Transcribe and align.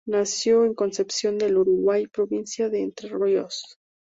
Nació 0.07 0.65
en 0.65 0.73
Concepción 0.73 1.37
del 1.37 1.57
Uruguay, 1.59 2.07
provincia 2.07 2.69
de 2.69 2.81
Entre 2.81 3.07
Ríos. 3.09 3.77